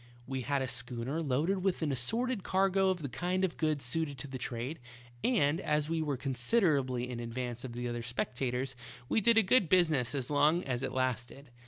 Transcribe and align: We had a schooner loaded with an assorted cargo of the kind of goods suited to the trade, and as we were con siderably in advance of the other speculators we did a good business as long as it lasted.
We 0.25 0.41
had 0.41 0.63
a 0.63 0.67
schooner 0.67 1.21
loaded 1.21 1.59
with 1.63 1.83
an 1.83 1.91
assorted 1.91 2.41
cargo 2.41 2.89
of 2.89 3.03
the 3.03 3.07
kind 3.07 3.43
of 3.45 3.55
goods 3.55 3.85
suited 3.85 4.17
to 4.17 4.27
the 4.27 4.39
trade, 4.39 4.79
and 5.23 5.61
as 5.61 5.89
we 5.91 6.01
were 6.01 6.17
con 6.17 6.33
siderably 6.33 7.05
in 7.07 7.19
advance 7.19 7.63
of 7.63 7.73
the 7.73 7.87
other 7.87 8.01
speculators 8.01 8.75
we 9.07 9.21
did 9.21 9.37
a 9.37 9.43
good 9.43 9.69
business 9.69 10.15
as 10.15 10.31
long 10.31 10.63
as 10.63 10.81
it 10.81 10.91
lasted. 10.91 11.51